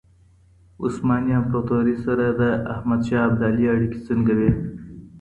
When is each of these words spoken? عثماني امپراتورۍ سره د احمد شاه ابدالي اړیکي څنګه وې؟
عثماني 0.83 1.31
امپراتورۍ 1.41 1.95
سره 2.05 2.25
د 2.39 2.41
احمد 2.73 3.01
شاه 3.07 3.23
ابدالي 3.29 3.65
اړیکي 3.75 3.99
څنګه 4.07 4.31
وې؟ 4.39 4.51